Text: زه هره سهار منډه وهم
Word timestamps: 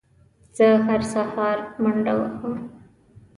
زه 0.57 0.67
هره 0.85 1.07
سهار 1.13 1.57
منډه 1.81 2.13
وهم 2.19 2.55